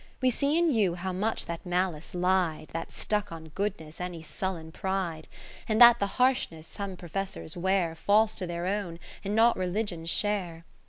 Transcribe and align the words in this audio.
We 0.19 0.31
see 0.31 0.57
in 0.57 0.71
you 0.71 0.95
how 0.95 1.13
much 1.13 1.45
that 1.45 1.63
Malice 1.63 2.15
lied 2.15 2.69
That 2.69 2.91
stuck 2.91 3.31
on 3.31 3.49
goodness 3.49 4.01
any 4.01 4.23
sullen 4.23 4.71
pride; 4.71 5.27
And 5.69 5.79
that 5.79 5.99
the 5.99 6.07
harshness 6.17 6.65
some 6.65 6.97
pro 6.97 7.07
fessors 7.09 7.55
wear 7.55 7.93
Falls 7.93 8.33
to 8.37 8.47
their 8.47 8.65
own, 8.65 8.97
and 9.23 9.35
not 9.35 9.55
Religion's 9.57 10.09
share. 10.09 10.65